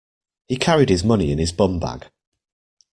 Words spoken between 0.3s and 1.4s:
He carried his money in